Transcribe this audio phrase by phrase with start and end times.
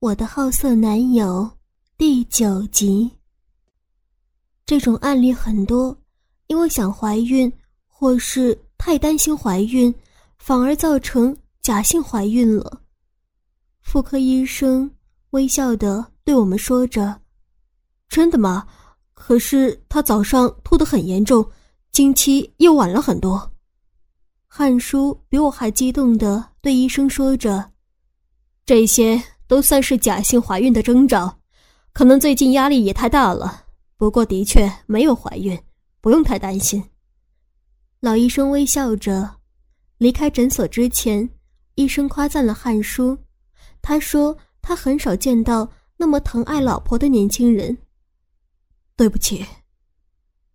[0.00, 1.50] 我的好色男友
[1.96, 3.10] 第九集。
[4.64, 5.96] 这种案例很多，
[6.46, 7.52] 因为想怀孕
[7.84, 9.92] 或是太担心怀孕，
[10.38, 12.80] 反而造成假性怀孕了。
[13.80, 14.88] 妇科医生
[15.30, 17.20] 微笑的对我们说着
[18.08, 18.68] ：“真的吗？
[19.14, 21.44] 可是她早上吐得很严重，
[21.90, 23.50] 经期又晚了很多。”
[24.46, 27.72] 汉叔比我还激动的对医生说着
[28.64, 31.40] ：“这些都算是假性怀孕的征兆，
[31.92, 33.64] 可能最近压力也太大了。
[33.96, 35.58] 不过的确没有怀孕，
[36.00, 36.80] 不用太担心。”
[37.98, 39.28] 老医生微笑着
[39.96, 41.28] 离开诊所之前，
[41.74, 43.18] 医生夸赞了汉叔。
[43.82, 47.76] 他说他很少见到那么疼爱老婆的年轻人。
[48.94, 49.44] 对不起。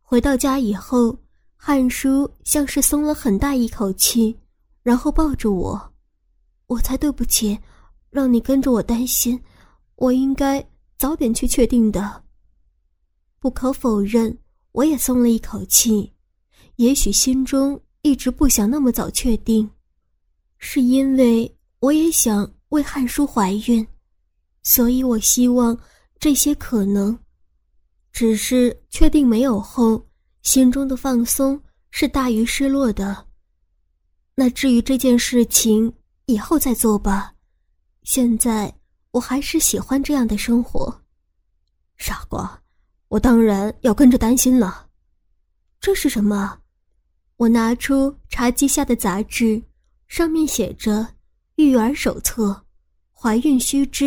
[0.01, 1.17] 回到家以后。
[1.65, 4.37] 汉叔像是松了很大一口气，
[4.81, 5.93] 然后抱着我，
[6.67, 7.57] 我才对不起，
[8.13, 9.41] 让你跟着我担心，
[9.95, 10.63] 我应该
[10.99, 12.23] 早点去确定的。
[13.39, 14.37] 不可否认，
[14.71, 16.13] 我也松了一口气，
[16.75, 19.67] 也许心中一直不想那么早确定，
[20.59, 23.85] 是因为我也想为汉叔怀孕，
[24.61, 25.77] 所以我希望
[26.19, 27.17] 这些可能，
[28.11, 30.01] 只是确定没有后。
[30.43, 33.25] 心中的放松是大于失落的。
[34.35, 35.91] 那至于这件事情，
[36.25, 37.33] 以后再做吧。
[38.03, 38.73] 现在
[39.11, 41.01] 我还是喜欢这样的生活。
[41.97, 42.61] 傻瓜，
[43.07, 44.87] 我当然要跟着担心了。
[45.79, 46.59] 这是什么？
[47.37, 49.61] 我拿出茶几下的杂志，
[50.07, 51.01] 上面写着
[51.55, 52.47] 《育儿手册》
[53.11, 54.05] 《怀孕须知》，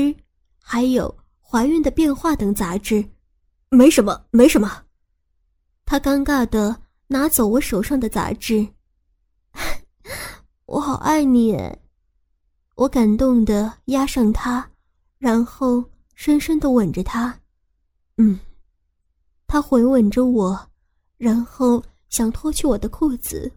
[0.60, 1.08] 还有
[1.40, 3.04] 《怀孕的变化》等杂志。
[3.70, 4.84] 没什么，没什么。
[5.84, 8.66] 他尴尬的拿走我手上的杂志，
[10.66, 11.56] 我好爱你，
[12.76, 14.70] 我感动的压上他，
[15.18, 17.36] 然后深深的吻着他，
[18.18, 18.38] 嗯，
[19.48, 20.56] 他回吻着我，
[21.18, 23.50] 然后想脱去我的裤子，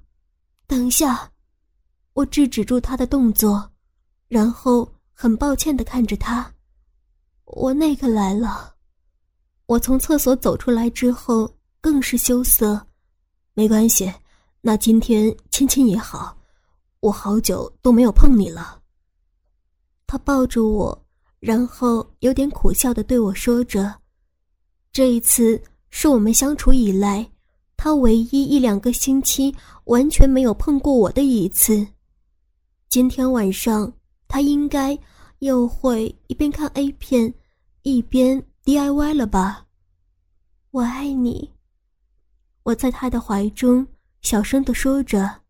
[0.65, 1.31] 等一下，
[2.13, 3.69] 我制止住他的动作，
[4.27, 6.51] 然后很抱歉的看着他，
[7.45, 8.73] 我那个来了，
[9.67, 11.53] 我从厕所走出来之后。
[11.81, 12.85] 更是羞涩，
[13.53, 14.13] 没关系，
[14.59, 16.37] 那今天亲亲也好，
[16.99, 18.78] 我好久都没有碰你了。
[20.11, 21.05] 他抱着我，
[21.39, 23.93] 然后有点苦笑的对我说着
[24.91, 25.61] ：“这一次
[25.91, 27.29] 是我们相处以来，
[27.77, 31.85] 他唯一一两个星期完全没有碰过我的一次。
[32.87, 33.93] 今天晚上
[34.27, 34.97] 他应该
[35.39, 37.31] 又会一边看 A 片，
[37.83, 39.67] 一边 DIY 了吧？
[40.71, 41.51] 我爱你。”
[42.65, 43.85] 我在他的怀中
[44.23, 45.41] 小声的说着。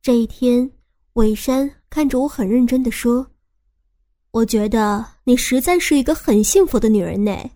[0.00, 0.68] 这一天，
[1.12, 3.24] 伟山看着我很认真的说
[4.32, 7.50] ：“我觉得你实在是一个很幸福的女人呢。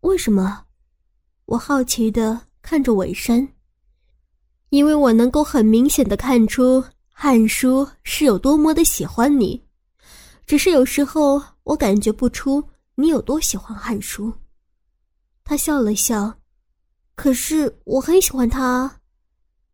[0.00, 0.64] 为什么？”
[1.46, 3.46] 我好奇的看着尾山。
[4.70, 9.62] 因为我能够很明显的看出汉叔是有多么的喜欢你，
[10.46, 12.62] 只是有时候我感觉不出
[12.94, 14.32] 你有多喜欢汉叔。
[15.44, 16.38] 他笑了笑。
[17.14, 19.00] 可是我很喜欢他，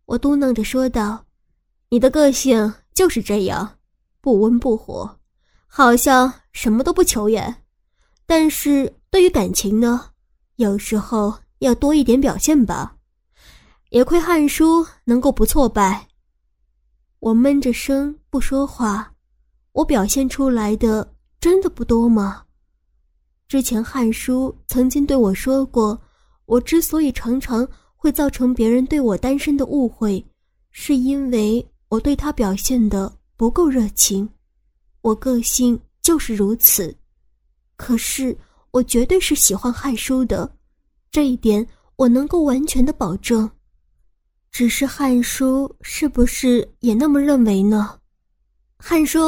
[0.06, 1.26] 我嘟囔着说道
[1.90, 3.78] ：“你的个性就是这样，
[4.20, 5.17] 不温不火，
[5.68, 7.54] 好像什么都不求也。
[8.26, 10.10] 但是对于感情呢，
[10.56, 12.96] 有时候要多一点表现吧。
[13.90, 16.08] 也亏汉叔能够不挫败。”
[17.20, 19.12] 我闷着声不说话，
[19.72, 22.44] 我表现出来的真的不多吗？
[23.46, 26.00] 之前汉叔曾经对我说过。
[26.44, 30.24] 我之所以常常会造成别人对我单身的误会，
[30.70, 34.26] 是因为我对他表现的不够热情。
[35.00, 36.94] 我个性就是如此。
[37.76, 38.36] 可是
[38.70, 40.50] 我绝对是喜欢汉叔的，
[41.10, 41.66] 这一点
[41.96, 43.50] 我能够完全的保证。
[44.50, 47.98] 只是汉叔是不是也那么认为呢？
[48.76, 49.18] 汉叔，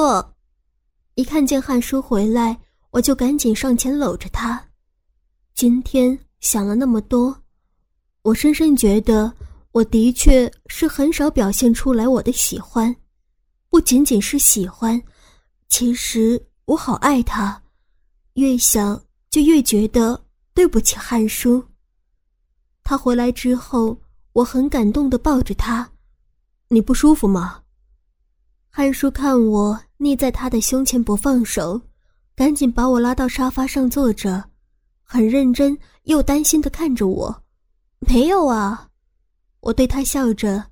[1.15, 2.59] 一看见汉叔回来，
[2.91, 4.69] 我就赶紧上前搂着他。
[5.55, 6.19] 今天。
[6.41, 7.37] 想了那么多，
[8.23, 9.31] 我深深觉得，
[9.73, 12.97] 我的确是很少表现出来我的喜欢，
[13.69, 14.99] 不仅仅是喜欢，
[15.71, 17.63] 其实我好爱他，
[18.35, 20.21] 越想就越觉得
[20.53, 21.65] 对不起汉叔。
[22.83, 23.97] 他回来之后，
[24.33, 25.91] 我很感动的抱着他，
[26.69, 27.63] 你不舒服吗？
[28.69, 31.81] 汉叔看我腻在他的胸前不放手，
[32.35, 34.45] 赶紧把我拉到沙发上坐着，
[35.03, 35.79] 很认真。
[36.05, 37.43] 又担心的看着我，
[38.01, 38.89] 没有啊，
[39.61, 40.65] 我对他笑着，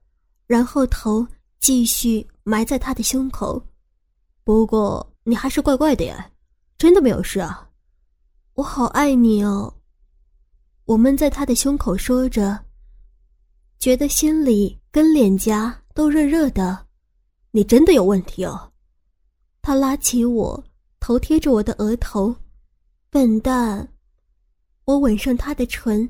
[0.46, 1.24] 然后头
[1.60, 3.62] 继续埋在他的胸口。
[4.48, 6.30] 不过你还是怪怪的呀，
[6.78, 7.68] 真的没有事啊。
[8.54, 9.70] 我好爱你哦。
[10.86, 12.58] 我闷在他的胸口说着，
[13.78, 16.86] 觉得心里跟脸颊都热热的。
[17.50, 18.72] 你真的有问题哦。
[19.60, 20.64] 他拉起我，
[20.98, 22.34] 头贴着我的额头。
[23.10, 23.86] 笨蛋！
[24.86, 26.08] 我吻上他的唇，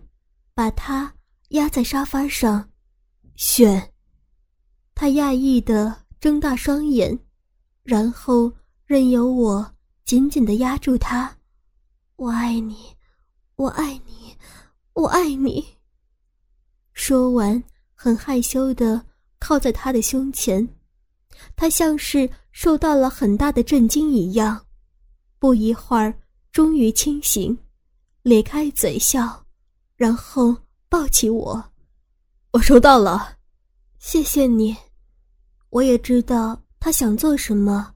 [0.54, 1.12] 把他
[1.48, 2.70] 压在沙发上。
[3.34, 3.92] 选。
[4.94, 7.18] 他讶异的睁大双眼，
[7.88, 8.52] 然后
[8.84, 9.74] 任由我
[10.04, 11.34] 紧紧的压住他。
[12.16, 12.94] 我爱你，
[13.56, 14.36] 我爱你，
[14.92, 15.66] 我爱你。
[16.92, 17.64] 说完，
[17.94, 19.02] 很害羞的
[19.38, 20.68] 靠在他的胸前。
[21.56, 24.66] 他像是受到了很大的震惊一样，
[25.38, 26.12] 不一会儿。
[26.52, 27.56] 终于清醒，
[28.20, 29.46] 咧开嘴笑，
[29.96, 30.54] 然后
[30.90, 31.72] 抱起我。
[32.50, 33.38] 我收到了，
[33.98, 34.76] 谢谢你。
[35.70, 37.94] 我也知道他想做什么，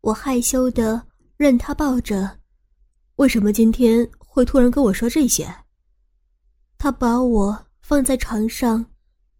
[0.00, 1.06] 我害羞的
[1.36, 2.38] 任他抱着。
[3.16, 5.52] 为什么今天会突然跟我说这些？
[6.76, 8.84] 他把我放在床上，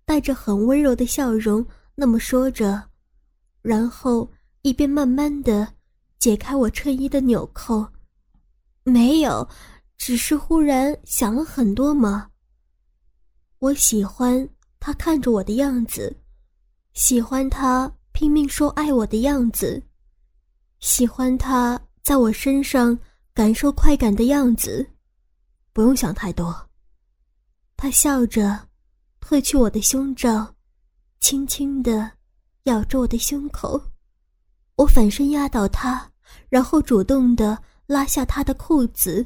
[0.05, 1.65] 带着很温柔的笑容
[1.95, 2.83] 那么说着，
[3.63, 4.31] 然后
[4.63, 5.75] 一边慢慢的
[6.19, 7.87] 解开我衬衣的纽扣。
[8.85, 9.49] 没有，
[9.97, 12.29] 只是忽然想了很多嘛。
[13.59, 14.49] 我喜欢
[14.81, 16.17] 他看着我的样子，
[16.95, 19.81] 喜欢他拼命说爱我的样子，
[20.81, 22.99] 喜欢他在我身上
[23.33, 24.85] 感受快感的样子。
[25.73, 26.53] 不用想太多。
[27.77, 28.59] 他笑着，
[29.21, 30.53] 褪去我的胸罩，
[31.21, 32.11] 轻轻的
[32.65, 33.81] 咬着我的胸口。
[34.75, 36.11] 我反身压倒他，
[36.49, 37.57] 然后主动的。
[37.87, 39.25] 拉下他的裤子，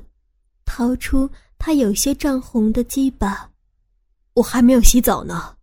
[0.66, 3.50] 掏出他有些涨红的鸡巴。
[4.34, 5.56] 我还没有洗澡呢。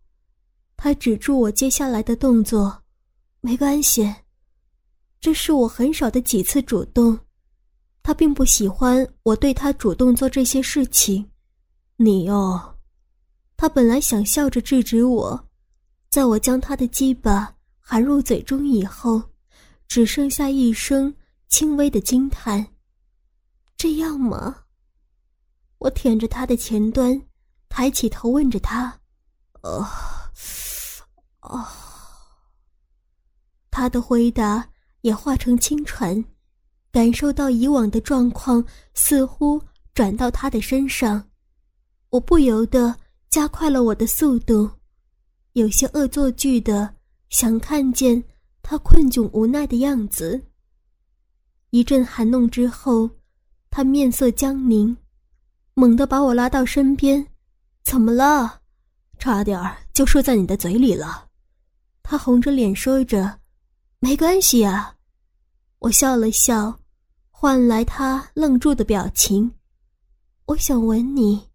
[0.76, 2.82] 他止住我接下来的动作。
[3.42, 4.14] 没关系，
[5.20, 7.18] 这是我很少的几次主动。
[8.02, 11.30] 他并不喜欢我对他主动做这些事情。
[11.96, 12.78] 你哦，
[13.56, 15.48] 他本来想笑着制止我，
[16.08, 19.22] 在我将他的鸡巴含入嘴中以后，
[19.86, 21.14] 只剩下一声
[21.48, 22.66] 轻微的惊叹。
[23.76, 24.64] 这样吗？
[25.78, 27.20] 我舔着他的前端，
[27.68, 29.00] 抬起头问着他
[29.62, 29.86] ：“呃，
[31.40, 31.66] 哦。”
[33.70, 34.68] 他的回答
[35.00, 36.24] 也化成轻喘，
[36.90, 38.64] 感受到以往的状况
[38.94, 39.60] 似乎
[39.94, 41.30] 转到他的身上，
[42.10, 42.94] 我不由得
[43.30, 44.70] 加快了我的速度，
[45.52, 46.94] 有些恶作剧的
[47.28, 48.22] 想看见
[48.62, 50.40] 他困窘无奈的样子。
[51.70, 53.10] 一阵寒弄之后。
[53.72, 54.96] 他面色僵凝，
[55.74, 57.24] 猛地把我拉到身边。
[57.84, 58.62] 怎么了？
[59.16, 59.56] 差点
[59.92, 61.28] 就射在你的嘴里了。
[62.02, 63.38] 他红着脸说着
[64.00, 64.96] ：“没关系啊。”
[65.78, 66.78] 我笑了笑，
[67.30, 69.50] 换来他愣住的表情。
[70.46, 71.48] 我想吻你。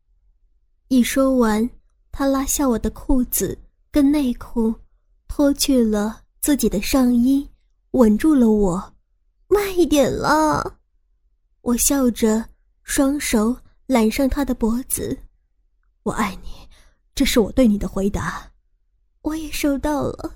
[0.88, 1.70] 一说完，
[2.12, 3.58] 他拉下我的裤子
[3.92, 4.74] 跟内裤，
[5.28, 7.48] 脱去了自己的上衣，
[7.92, 8.96] 吻住了我。
[9.48, 10.80] 慢一点了。
[11.62, 12.50] 我笑着，
[12.84, 13.56] 双手
[13.86, 15.18] 揽上他的脖子。
[16.04, 16.68] 我爱你，
[17.14, 18.52] 这是我对你的回答。
[19.22, 20.36] 我也收到了，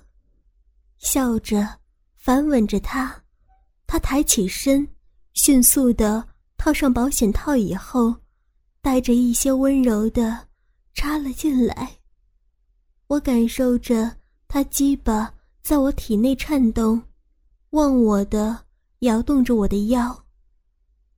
[0.98, 1.79] 笑着
[2.30, 3.24] 反吻着他。
[3.88, 4.88] 他抬起身，
[5.34, 6.24] 迅速的
[6.58, 8.14] 套上保险套以后，
[8.84, 10.48] 带着一些温柔的
[10.94, 11.98] 插了进来。
[13.08, 14.16] 我感受着
[14.48, 15.34] 他鸡巴
[15.64, 17.02] 在我体内颤动，
[17.72, 18.64] 忘我的
[19.00, 20.16] 摇动着我的腰。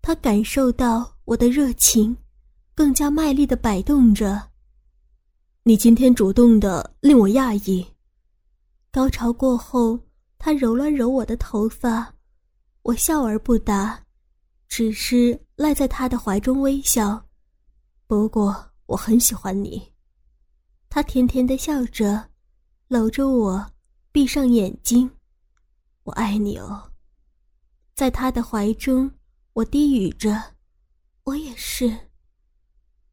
[0.01, 2.15] 他感受到我的热情，
[2.73, 4.41] 更加卖力的摆动着。
[5.63, 7.85] 你今天主动的令我讶异。
[8.89, 9.99] 高潮过后，
[10.43, 12.11] 他揉了揉我的头发，
[12.81, 14.03] 我笑而不答，
[14.67, 17.23] 只是赖在他的怀中微笑。
[18.07, 19.93] 不过我很喜欢你。
[20.89, 22.27] 他甜甜的笑着，
[22.87, 23.71] 搂着我，
[24.11, 25.07] 闭上眼睛。
[26.05, 26.91] 我爱你哦。
[27.93, 29.09] 在他的怀中。
[29.53, 30.41] 我低语着
[31.23, 31.95] ：“我也是。”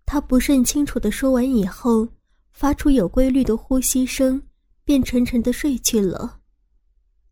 [0.07, 2.09] 他不甚清楚的说完以后，
[2.53, 4.41] 发出有规律的呼吸声，
[4.85, 6.41] 便沉沉的睡去了。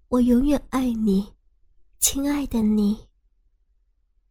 [0.09, 1.27] 我永远爱你，
[1.99, 2.97] 亲爱的你。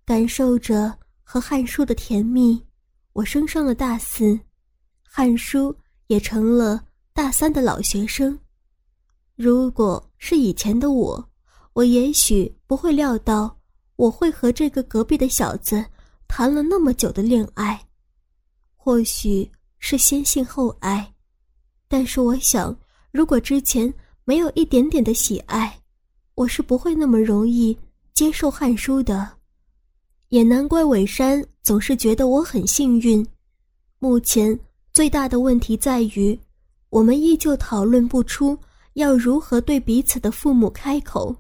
[0.06, 2.64] 感受着和汉叔的甜蜜，
[3.12, 4.40] 我升上了大四，
[5.04, 5.76] 汉叔
[6.08, 8.40] 也成了大三的老学生。
[9.36, 11.30] 如果是以前的我，
[11.74, 13.54] 我也许不会料到。
[13.98, 15.86] 我会和这个隔壁的小子
[16.28, 17.82] 谈了那么久的恋爱，
[18.76, 21.14] 或许是先性后爱，
[21.88, 22.78] 但是我想，
[23.12, 23.94] 如果之前
[24.28, 25.80] 没有一点点的喜爱，
[26.34, 27.78] 我是不会那么容易
[28.14, 29.32] 接受汉书的。
[30.30, 33.26] 也难怪伟山总是觉得我很幸运。
[34.00, 34.60] 目前
[34.92, 36.38] 最大的问题在于，
[36.90, 38.58] 我们依旧讨论不出
[38.94, 41.34] 要如何对彼此的父母开口。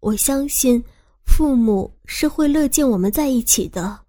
[0.00, 0.82] 我相信
[1.24, 4.00] 父母是会乐见我们在一起的，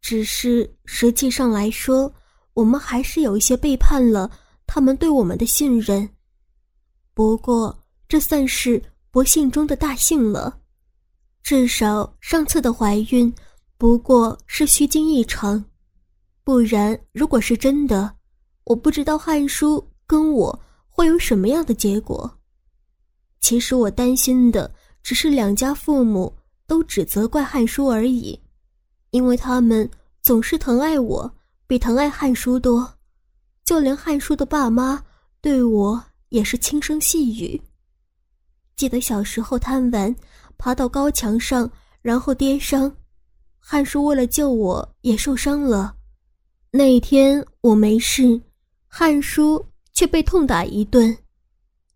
[0.00, 2.12] 只是实际上来说，
[2.54, 4.28] 我们还是有一些背叛了
[4.66, 6.08] 他们对我们的信任。
[7.14, 7.76] 不过，
[8.08, 10.58] 这算是不幸中的大幸了。
[11.42, 13.32] 至少上次的怀孕
[13.78, 15.64] 不过是虚惊一场，
[16.42, 18.16] 不然如果是真的，
[18.64, 22.38] 我不知道汉叔跟我会有什么样的结果。
[23.40, 26.34] 其实我担心的只是两家父母
[26.66, 28.40] 都只责怪汉叔而已，
[29.10, 29.88] 因为他们
[30.22, 31.30] 总是疼爱我
[31.66, 32.90] 比疼爱汉叔多，
[33.64, 35.04] 就连汉叔的爸妈
[35.40, 36.02] 对我
[36.34, 37.60] 也是轻声细语。
[38.76, 40.14] 记得小时候贪玩。
[40.56, 41.68] 爬到高墙上，
[42.00, 42.90] 然后跌伤，
[43.58, 45.96] 汉叔为了救我也受伤了。
[46.70, 48.40] 那一天我没事，
[48.86, 49.62] 汉叔
[49.92, 51.14] 却被痛打一顿。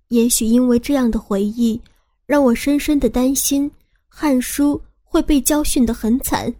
[0.09, 1.81] 也许因为这样的回忆，
[2.27, 3.71] 让我深深的担心
[4.09, 6.53] 汉叔会被教训得很惨。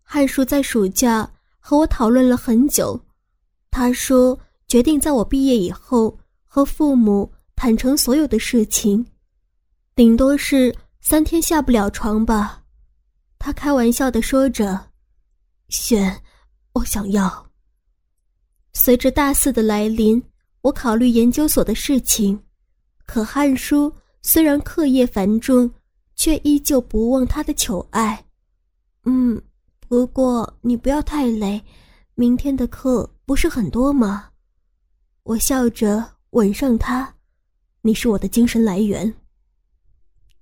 [0.00, 2.98] 汉叔在暑假和我讨论了很久，
[3.68, 6.16] 他说决定在我毕业以后
[6.54, 9.02] 和父母坦诚所有的事情。
[9.94, 12.62] 顶多是三天下不了床吧，
[13.38, 14.78] 他开玩笑的说着。
[15.70, 16.14] 选，
[16.74, 17.50] 我想要。
[18.74, 20.22] 随着大四的来临，
[20.60, 22.38] 我考虑研究所的事情。
[23.06, 23.90] 可汉书
[24.20, 25.70] 虽然课业繁重，
[26.16, 28.22] 却依旧不忘他的求爱。
[29.04, 29.40] 嗯，
[29.88, 31.64] 不过你不要太累，
[32.14, 34.28] 明天的课不是很多吗？
[35.22, 37.14] 我笑着吻上他，
[37.82, 39.12] 你是我的精神来源。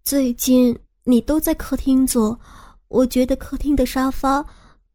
[0.05, 2.39] 最近你都在客厅坐，
[2.87, 4.45] 我觉得客厅的沙发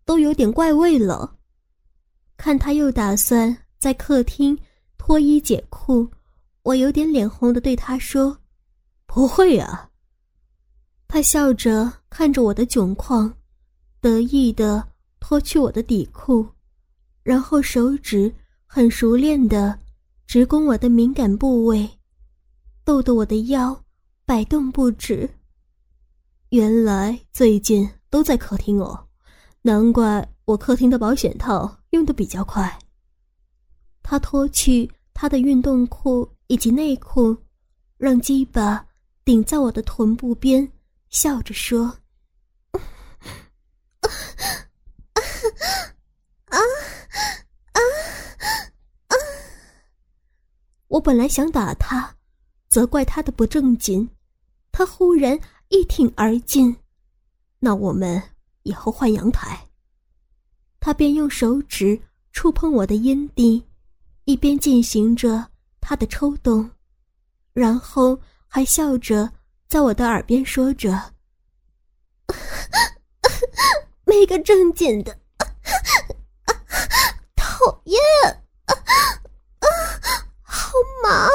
[0.05, 1.35] 都有点怪味了。
[2.37, 4.57] 看他又打算在客厅
[4.97, 6.09] 脱衣解裤，
[6.63, 8.37] 我有点脸红的对他说
[9.05, 9.89] ：“不会啊。”
[11.09, 13.33] 他笑着看着我的窘况，
[13.99, 14.81] 得意的
[15.19, 16.47] 脱去我的底裤，
[17.21, 18.33] 然后手指
[18.65, 19.77] 很熟练的
[20.25, 21.89] 直攻我的敏感部位，
[22.83, 23.81] 逗得我的腰。
[24.27, 25.29] 摆动不止。
[26.49, 29.07] 原来最近都在客厅哦，
[29.61, 32.79] 难怪我客厅的保险套用的比较快。
[34.01, 37.37] 他脱去他的运动裤以及内裤，
[37.97, 38.83] 让鸡巴
[39.23, 40.67] 顶在我的臀部边，
[41.11, 41.95] 笑着说
[46.49, 46.57] ：“啊！”
[50.95, 52.15] 我本来想打他，
[52.69, 54.09] 责怪他的不正经。
[54.71, 55.37] 他忽然
[55.67, 56.73] 一挺而进，
[57.59, 58.23] 那我们
[58.63, 59.67] 以后换阳台。
[60.79, 61.99] 他便用手指
[62.31, 63.61] 触碰我的阴蒂，
[64.23, 65.45] 一边进行着
[65.81, 66.71] 他的抽动，
[67.51, 69.29] 然后还笑着
[69.67, 71.13] 在我的耳边说着
[74.07, 75.19] ：“没个正经的，
[77.35, 77.99] 讨厌，
[81.03, 81.27] 麻。”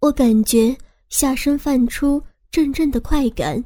[0.00, 0.76] 我感觉
[1.08, 3.64] 下身泛出阵阵的快感，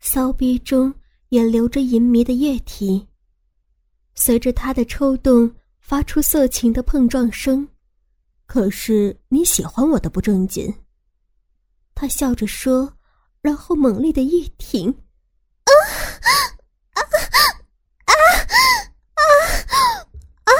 [0.00, 0.92] 骚逼中
[1.28, 3.06] 也流着淫迷的液体。
[4.14, 7.68] 随着他的抽动，发出色情的碰撞声。
[8.46, 10.74] 可是你喜欢我的不正经？
[11.94, 12.92] 他笑着说，
[13.40, 14.90] 然后猛力的一挺。
[14.90, 15.70] 啊
[16.14, 16.26] 啊
[16.94, 17.00] 啊
[18.06, 18.12] 啊啊
[20.44, 20.52] 啊！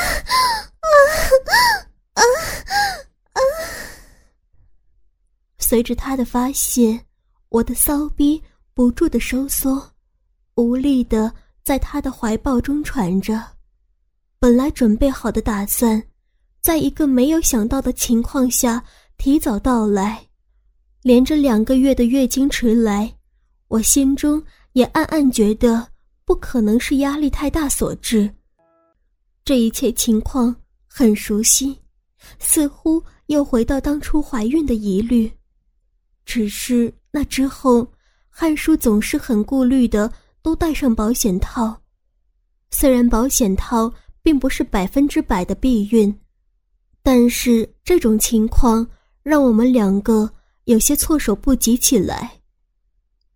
[5.71, 7.01] 随着他的发泄，
[7.49, 8.43] 我的骚逼
[8.75, 9.81] 不住的收缩，
[10.57, 13.41] 无力的在他的怀抱中喘着。
[14.41, 16.03] 本来准备好的打算，
[16.61, 18.85] 在一个没有想到的情况下
[19.17, 20.21] 提早到来，
[21.03, 23.15] 连着两个月的月经迟来，
[23.69, 25.87] 我心中也暗暗觉得
[26.25, 28.29] 不可能是压力太大所致。
[29.45, 30.53] 这一切情况
[30.89, 31.79] 很熟悉，
[32.41, 35.31] 似乎又回到当初怀孕的疑虑。
[36.31, 37.93] 只是那之后，
[38.29, 41.77] 汉叔总是很顾虑的，都带上保险套。
[42.71, 46.17] 虽然保险套并不是百分之百的避孕，
[47.03, 48.87] 但是这种情况
[49.25, 50.31] 让我们两个
[50.67, 52.31] 有些措手不及起来。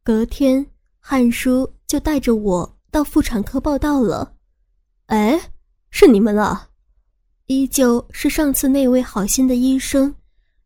[0.04, 0.64] 隔天，
[1.00, 4.36] 汉叔就带着我到妇产科报道了。
[5.06, 5.50] 哎，
[5.90, 6.68] 是你们啊！
[7.46, 10.14] 依旧是上次那位好心的医生，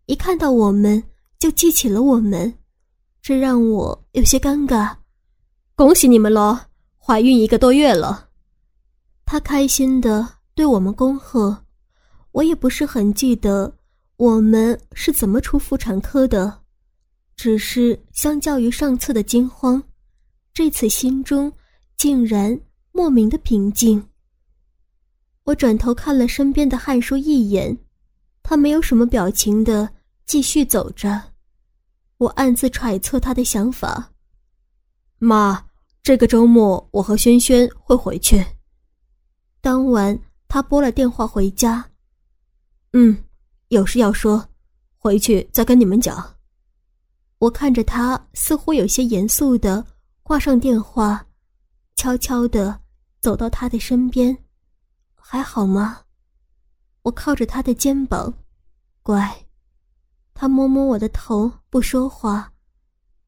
[0.05, 1.03] 一看到我们。
[1.39, 2.53] 就记起了我们，
[3.23, 4.97] 这让我有些尴尬。
[5.75, 6.59] 恭喜你们喽，
[6.97, 8.29] 怀孕一个多月了。
[9.25, 11.65] 他开心的对我们恭贺。
[12.33, 13.73] 我也不是很记得
[14.17, 16.61] 我们是怎么出妇产科的，
[17.37, 19.83] 只是相较于上次的惊慌，
[20.53, 21.53] 这次心中
[21.97, 22.61] 竟然
[22.93, 24.05] 莫名的平静。
[25.45, 27.77] 我转头看了身边的汉叔一眼，
[28.43, 29.89] 他没有什么表情的
[30.27, 31.28] 继续走着。
[32.19, 34.13] 我暗自揣测他的想法。
[35.19, 35.65] 妈，
[36.03, 38.45] 这个周末我和轩轩会回去。
[39.61, 41.85] 当晚他拨了电话回家。
[42.93, 43.17] 嗯，
[43.69, 44.49] 有事要说，
[44.97, 46.37] 回去再跟你们讲。
[47.39, 49.85] 我看着他，似乎有些严肃的
[50.23, 51.25] 挂上电话，
[51.95, 52.81] 悄悄的
[53.21, 54.37] 走到他的身边。
[55.15, 56.01] 还好吗？
[57.03, 58.35] 我靠着他的肩膀，
[59.03, 59.47] 乖。
[60.35, 62.53] 他摸摸我的头，不说话。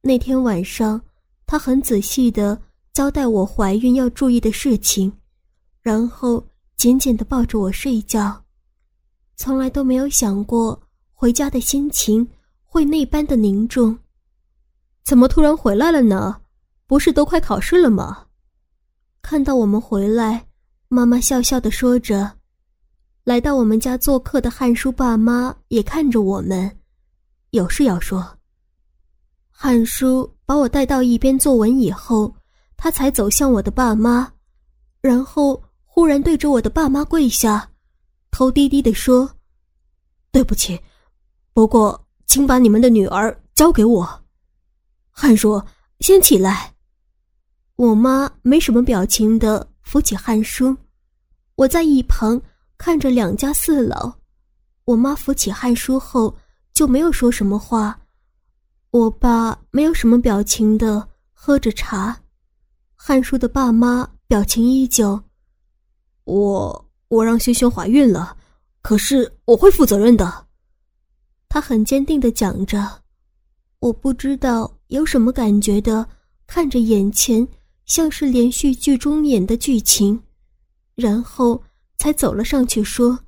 [0.02, 1.00] 那天晚上，
[1.46, 2.60] 他很仔细的
[2.92, 5.12] 交代我怀孕要注意的事情，
[5.82, 6.44] 然后
[6.76, 8.42] 紧紧的抱着我睡觉。
[9.36, 10.80] 从来都没有想过
[11.12, 12.26] 回家的心情
[12.64, 13.98] 会那般的凝重。
[15.04, 16.40] 怎么突然回来了呢？
[16.86, 18.26] 不是都快考试了吗？
[19.22, 20.46] 看到我们回来。
[20.92, 22.38] 妈妈笑笑的说着，
[23.22, 26.79] 来到我们家做客的汉叔爸妈也看着我们，
[27.50, 28.38] 有事要说。
[29.48, 32.34] 汉叔把我带到一边坐稳以后，
[32.76, 34.32] 他才走向我的爸妈，
[35.00, 37.70] 然后忽然对着我的爸妈跪下，
[38.30, 39.30] 头低低的说
[40.32, 40.80] ：“对不起，
[41.52, 44.22] 不过请把你们的女儿交给我。”
[45.10, 45.62] 汉叔，
[46.00, 46.74] 先起来。
[47.76, 49.68] 我妈没什么表情的。
[49.82, 50.76] 扶起汉叔，
[51.56, 52.40] 我在一旁
[52.78, 54.12] 看着两家四老。
[54.84, 56.32] 我妈扶起汉叔后
[56.72, 58.00] 就没有说什么话，
[58.90, 62.20] 我爸没有什么表情的喝着茶。
[62.94, 65.20] 汉叔的爸妈表情依旧。
[66.24, 68.36] 我我让萱萱怀孕了，
[68.82, 70.46] 可是我会负责任的。
[71.48, 73.02] 他很坚定的讲着。
[73.78, 76.08] 我不知道有什么感觉的
[76.46, 77.46] 看着眼前。
[77.86, 80.22] 像是连续剧中演的剧情，
[80.94, 81.60] 然后
[81.98, 83.18] 才走了上去，说：“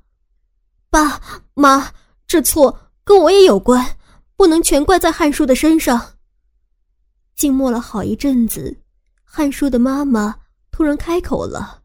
[0.89, 1.19] 爸
[1.53, 1.91] 妈，
[2.25, 3.97] 这错跟我也有关，
[4.35, 6.15] 不能全怪在汉叔的身上。”
[7.35, 8.81] 静默了好一阵子，
[9.23, 10.35] 汉叔的妈妈
[10.71, 11.81] 突然开口了：“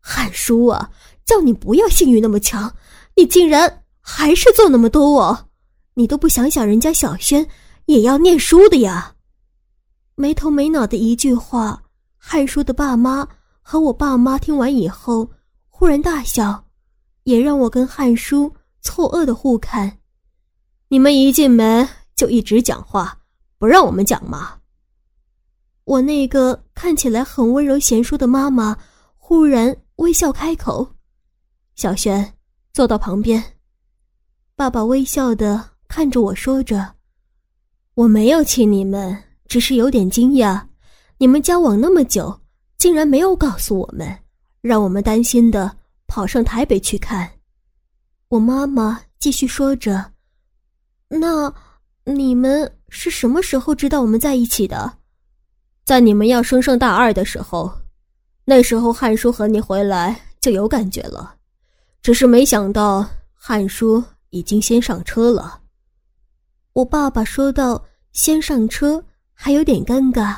[0.00, 0.90] 汉叔啊，
[1.24, 2.74] 叫你不要性欲那么强，
[3.16, 5.48] 你竟然还是做那么多哦！
[5.94, 7.46] 你都不想想人家小轩
[7.86, 9.14] 也要念书的呀？”
[10.14, 11.82] 没头没脑的一句话。
[12.16, 13.28] 汉叔的爸妈
[13.60, 15.30] 和我爸妈听完以后，
[15.68, 16.64] 忽然大笑，
[17.24, 19.98] 也让我跟汉叔错愕的互看。
[20.88, 23.18] 你们一进门就一直讲话，
[23.58, 24.58] 不让我们讲吗？
[25.84, 28.76] 我那个看起来很温柔贤淑的妈妈
[29.16, 30.94] 忽然微笑开口
[31.74, 32.34] ：“小轩，
[32.72, 33.42] 坐到旁边。”
[34.54, 36.94] 爸爸微笑的看着我说着
[37.94, 40.60] ：“我没有气你们，只是有点惊讶。”
[41.18, 42.40] 你们交往那么久，
[42.78, 44.18] 竟然没有告诉我们，
[44.60, 47.30] 让我们担心的跑上台北去看。
[48.28, 50.12] 我妈妈继续说着
[51.08, 51.52] ：“那
[52.04, 54.98] 你们是什么时候知道我们在一起的？
[55.84, 57.72] 在你们要升上大二的时候，
[58.44, 61.36] 那时候汉叔和你回来就有感觉了，
[62.02, 65.60] 只是没想到汉叔已经先上车了。”
[66.74, 70.36] 我爸爸说到“先上车”，还有点尴尬。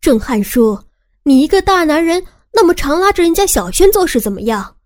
[0.00, 0.78] 郑汉叔，
[1.22, 4.76] 你一个大男人，那么常拉着人家小轩做事怎么样？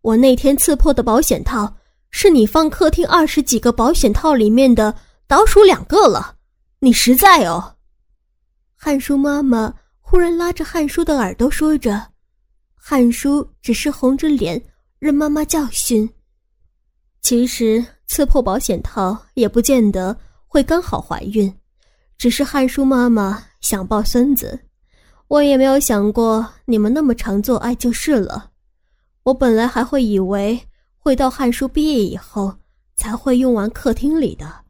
[0.00, 1.76] 我那天刺破的保险套，
[2.10, 4.94] 是你放客厅二十几个保险套里面的
[5.26, 6.36] 倒数两个了，
[6.80, 7.76] 你实在哦。
[8.74, 12.12] 汉叔妈妈忽然拉着汉叔的耳朵说着，
[12.74, 14.62] 汉叔只是红着脸
[14.98, 16.08] 任妈妈教训。
[17.20, 20.16] 其实刺破保险套也不见得
[20.46, 21.52] 会刚好怀孕，
[22.16, 23.44] 只是汉叔妈妈。
[23.60, 24.56] 想抱孙子，
[25.26, 28.52] 我也没有想过你们那么常做爱就是了。
[29.24, 30.60] 我本来还会以为
[30.98, 32.54] 会到汉书毕业以后
[32.96, 34.64] 才会用完客厅里的，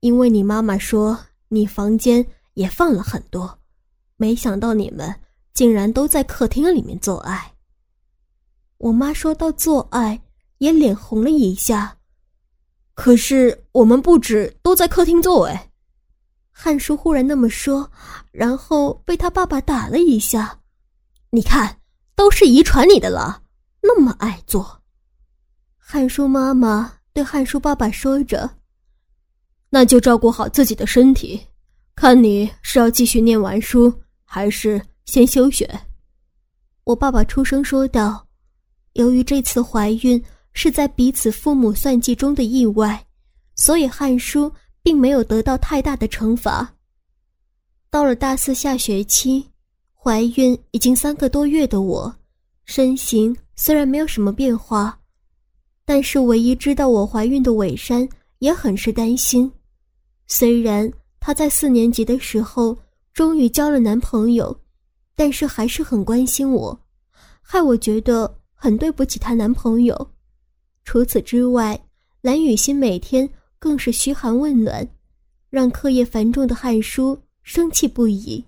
[0.00, 3.58] 因为你妈妈说你房间也放了很多，
[4.16, 5.14] 没想到你们
[5.54, 7.54] 竟然都在客厅里面做爱。
[8.78, 10.20] 我妈说到做爱
[10.58, 11.96] 也脸红了一下，
[12.94, 15.70] 可是我们不止都在客厅做哎。
[16.50, 17.90] 汉叔忽然那么说，
[18.30, 20.58] 然后被他爸爸打了一下。
[21.30, 21.80] 你看，
[22.14, 23.42] 都是遗传你的了，
[23.80, 24.81] 那么爱做。
[25.92, 28.48] 汉叔妈妈对汉叔爸爸说着
[29.68, 31.38] ：“那就照顾好自己的身体，
[31.94, 33.92] 看你是要继续念完书，
[34.24, 35.70] 还是先休学？”
[36.84, 38.26] 我爸爸出声说道
[38.94, 40.24] ：“由于这次怀孕
[40.54, 43.04] 是在彼此父母算计中的意外，
[43.54, 44.50] 所以汉书
[44.82, 46.66] 并没有得到太大的惩罚。
[47.90, 49.46] 到了大四下学期，
[49.92, 52.16] 怀孕已经三个多月的我，
[52.64, 54.98] 身形虽然没有什么变化。”
[55.84, 59.50] 但是，唯一知道我怀孕的伟山也很是担心。
[60.26, 62.76] 虽然她在四年级的时候
[63.12, 64.56] 终于交了男朋友，
[65.16, 66.80] 但是还是很关心我，
[67.40, 70.10] 害我觉得很对不起她男朋友。
[70.84, 71.78] 除此之外，
[72.20, 74.88] 蓝雨欣每天更是嘘寒问暖，
[75.50, 78.44] 让课业繁重的汉书生气不已。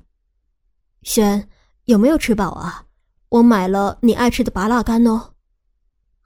[1.03, 1.49] 轩，
[1.85, 2.87] 有没有吃饱啊？
[3.29, 5.34] 我买了你爱吃的拔辣干哦。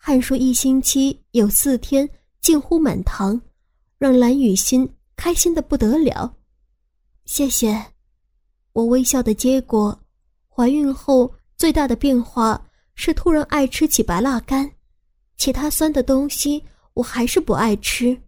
[0.08, 2.08] 汉叔一星期有四天
[2.40, 3.38] 近乎满堂，
[3.98, 6.34] 让蓝雨欣开心的不得了。
[7.26, 7.84] 谢谢，
[8.72, 10.00] 我微笑的接过。
[10.48, 12.58] 怀孕后最大的变化
[12.94, 14.72] 是突然爱吃起白辣干，
[15.36, 18.18] 其他酸的东西我还是不爱吃。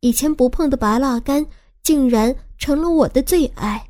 [0.00, 1.46] 以前不碰的白辣干
[1.82, 3.86] 竟然成了我的最爱。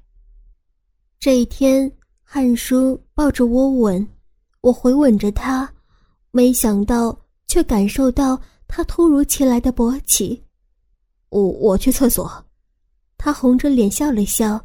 [1.21, 1.89] 这一天，
[2.25, 4.05] 汉叔抱着我吻，
[4.61, 5.73] 我回吻着他。
[6.35, 7.17] 没想到，
[7.47, 10.43] 却感受到他突如其来的勃起。
[11.29, 12.45] 我我去厕所。
[13.19, 14.59] 他红着脸笑了笑，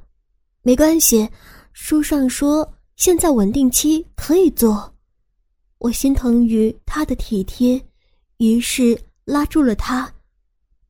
[0.62, 1.30] 没关系，
[1.74, 4.92] 书上说现在稳定期可以做。
[5.80, 7.80] 我心疼于他的体贴，
[8.38, 10.12] 于是拉住了他。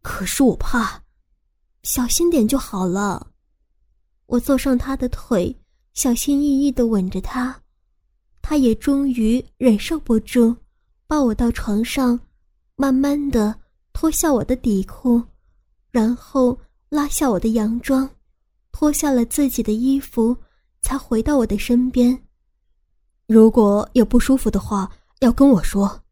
[0.04, 1.04] 可是我怕，
[1.82, 3.32] 小心点就好了。
[4.28, 5.54] 我坐上他的腿，
[5.96, 7.60] 小心翼翼的吻着他，
[8.42, 10.56] 他也终于忍受不住。
[11.08, 12.20] 抱我到床上，
[12.76, 13.56] 慢慢的
[13.94, 15.24] 脱下我的底裤，
[15.90, 18.10] 然后拉下我的洋装，
[18.74, 20.36] 脱下了自己的衣服，
[20.82, 22.22] 才回到我的身边。
[23.26, 26.04] 如果有不舒服的话，要跟我说。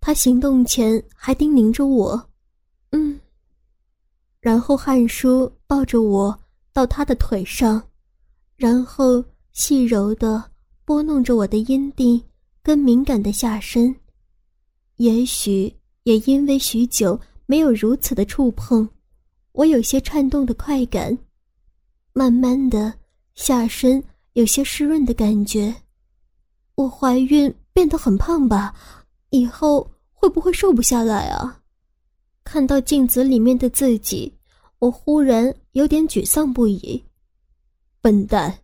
[0.00, 2.28] 他行动前还叮咛着我
[2.92, 3.20] ：“嗯。”
[4.40, 6.38] 然后汉书抱着我
[6.72, 7.82] 到他的腿上，
[8.56, 10.42] 然后细柔的
[10.84, 12.24] 拨弄着我的阴蒂
[12.62, 13.94] 跟敏感的下身。
[14.96, 15.70] 也许
[16.04, 18.88] 也因为许久没有如此的触碰，
[19.52, 21.16] 我有些颤动的快感，
[22.14, 22.94] 慢慢的
[23.34, 25.74] 下身有些湿润的感觉。
[26.76, 28.74] 我怀孕变得很胖吧？
[29.30, 31.60] 以后会不会瘦不下来啊？
[32.42, 34.32] 看到镜子里面的自己，
[34.78, 37.04] 我忽然有点沮丧不已。
[38.00, 38.58] 笨蛋，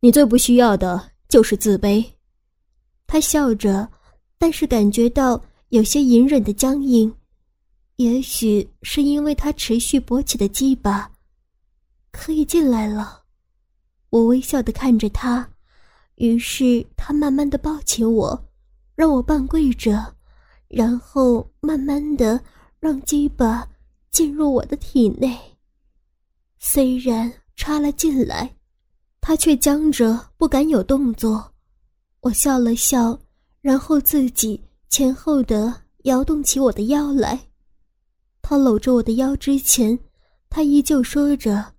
[0.00, 2.04] 你最不需要的就是自卑。
[3.06, 3.88] 他笑着，
[4.36, 5.40] 但是感觉到。
[5.76, 7.14] 有些隐忍的僵硬，
[7.96, 11.12] 也许是因为他持续勃起的鸡巴，
[12.10, 13.24] 可以进来了。
[14.08, 15.46] 我微笑的看着他，
[16.14, 18.42] 于是他慢慢的抱起我，
[18.94, 20.16] 让我半跪着，
[20.68, 22.42] 然后慢慢的
[22.80, 23.68] 让鸡巴
[24.10, 25.38] 进入我的体内。
[26.58, 28.50] 虽然插了进来，
[29.20, 31.52] 他却僵着不敢有动作。
[32.20, 33.20] 我笑了笑，
[33.60, 34.58] 然后自己。
[34.88, 37.48] 前后的摇动起我的腰来，
[38.40, 39.98] 他搂着我的腰之前，
[40.48, 41.74] 他依旧说着：“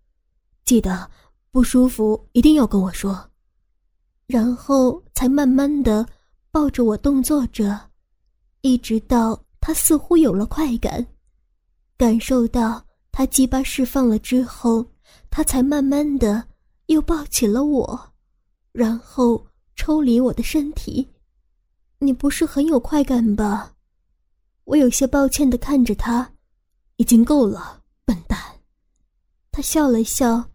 [0.66, 1.10] 记得
[1.50, 3.32] 不舒服一定要跟我说。”
[4.28, 6.06] 然后才慢慢的
[6.52, 7.80] 抱着我动作着，
[8.62, 11.08] 一直到他似乎有了快感，
[11.98, 14.86] 感受到他鸡巴释放了之后，
[15.30, 16.46] 他才慢慢的
[16.88, 18.14] 又抱起了我，
[18.74, 21.08] 然后抽离我的身体。
[22.00, 23.74] 你不是很有快感吧？
[24.66, 26.34] 我有些抱歉的看着他，
[26.98, 28.38] 已经够了，笨蛋。
[29.52, 30.52] 他笑了笑，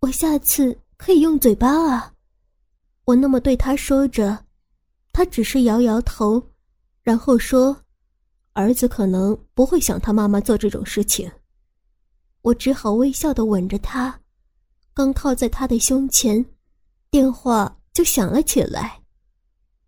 [0.00, 2.12] 我下次可以用嘴巴啊。
[3.04, 4.44] 我那么对他说着，
[5.12, 6.50] 他只是摇摇头，
[7.02, 7.74] 然后说
[8.52, 11.30] ：“儿子可能不会想他妈妈做这种事情。”
[12.42, 14.20] 我只好微笑的吻着他，
[14.92, 16.44] 刚靠在他的胸前，
[17.10, 19.00] 电话就响了起来。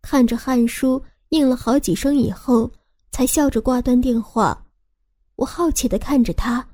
[0.03, 2.71] 看着汉书应了好几声以后，
[3.13, 4.67] 才笑着挂断电话。
[5.37, 6.67] 我好奇的看着他。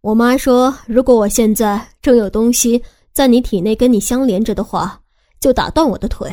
[0.00, 5.02] 我妈说，如果我现在正有东西在你体内跟你相连着的话，
[5.40, 6.32] 就打断我的腿，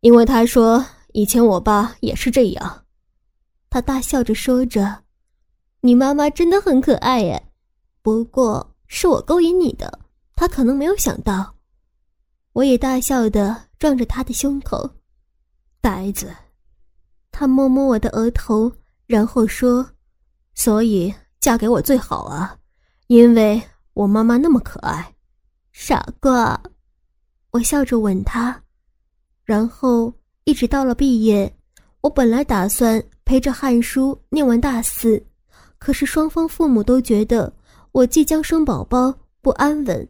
[0.00, 2.84] 因为她说以前我爸也是这样。
[3.70, 5.02] 他大笑着说着
[5.82, 7.50] ：“你妈妈真的很可爱耶，
[8.02, 9.98] 不过是我勾引你的，
[10.36, 11.54] 她可能没有想到。”
[12.54, 14.88] 我也大笑的撞着他的胸口。
[15.84, 16.34] 呆子，
[17.30, 18.72] 他摸摸我的额头，
[19.06, 19.86] 然后说
[20.56, 22.56] ：“所以嫁给我最好啊，
[23.08, 23.60] 因为
[23.92, 25.14] 我妈妈那么可爱。
[25.72, 26.58] 傻瓜，
[27.50, 28.62] 我笑着吻他，
[29.44, 30.10] 然后
[30.44, 31.54] 一直到了毕业，
[32.00, 35.22] 我本来打算陪着汉书念完大四，
[35.76, 37.52] 可是双方父母都觉得
[37.92, 40.08] 我即将生宝宝不安稳，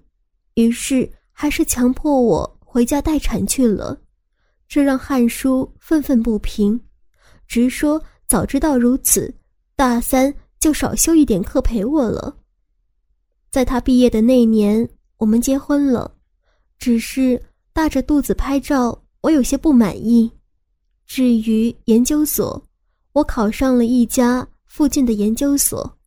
[0.55, 3.99] 于是还是强迫我回家待产去了。
[4.69, 6.81] 这让汉书愤愤不平，
[7.47, 9.33] 直说早知道如此，
[9.77, 12.37] 大三就少修一点课陪我了。
[13.51, 16.11] 在他毕业的那年，我们结婚了，
[16.79, 17.41] 只是
[17.73, 20.31] 大着肚子拍照，我有些不满意。
[21.07, 22.61] 至于研究所，
[23.13, 25.99] 我考上了一家附近的研究所，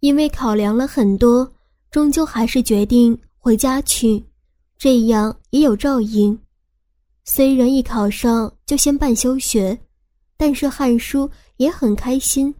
[0.00, 1.48] 因为考量了很多，
[1.90, 4.24] 终究还是决定回家去，
[4.76, 6.36] 这样也有照应。
[7.30, 9.78] 虽然一考上就先办休学，
[10.38, 12.52] 但是汉书也很开心，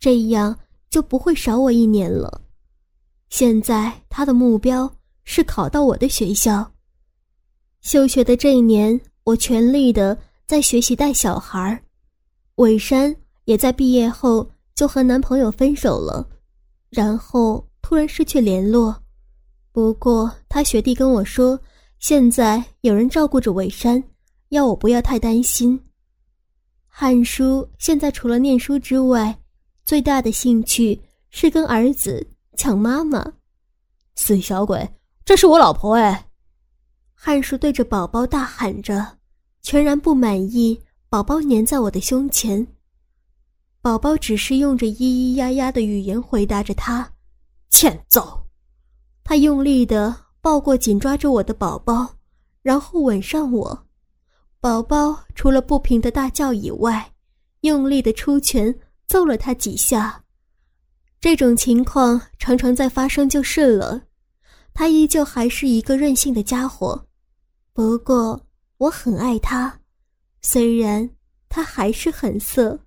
[0.00, 0.58] 这样
[0.90, 2.40] 就不会少我一年了。
[3.28, 6.68] 现在他的目标是考到我的学校。
[7.80, 11.80] 休学的这一年，我全力的在学习带小孩儿。
[12.56, 16.28] 伟山也在毕业后就和男朋友分手了，
[16.90, 19.00] 然后突然失去联络。
[19.70, 21.56] 不过他学弟跟我说。
[21.98, 24.02] 现在有人照顾着伟山，
[24.50, 25.78] 要我不要太担心。
[26.86, 29.36] 汉叔现在除了念书之外，
[29.84, 32.24] 最大的兴趣是跟儿子
[32.56, 33.32] 抢妈妈。
[34.14, 34.88] 死小鬼，
[35.24, 36.28] 这是我老婆哎！
[37.14, 39.18] 汉叔对着宝宝大喊着，
[39.62, 42.64] 全然不满意宝宝粘在我的胸前。
[43.80, 47.12] 宝宝只是用着咿咿呀呀的语言回答着他
[47.70, 48.40] ：“欠揍！”
[49.24, 50.27] 他用力的。
[50.40, 52.16] 抱过紧抓着我的宝宝，
[52.62, 53.86] 然后吻上我。
[54.60, 57.12] 宝宝除了不平的大叫以外，
[57.60, 58.74] 用力的出拳
[59.06, 60.24] 揍了他几下。
[61.20, 64.02] 这种情况常常在发生就是了。
[64.72, 67.06] 他依旧还是一个任性的家伙，
[67.72, 68.40] 不过
[68.76, 69.80] 我很爱他，
[70.40, 71.10] 虽然
[71.48, 72.78] 他还是很色。